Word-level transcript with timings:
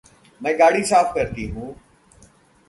मैं 0.41 0.59
गाड़ी 0.59 0.83
साफ़ 0.83 1.13
करती 1.15 1.45
हूँ। 1.47 1.75